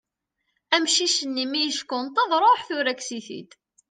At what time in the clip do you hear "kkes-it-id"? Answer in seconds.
2.95-3.51